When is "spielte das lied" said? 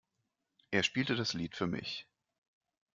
0.81-1.55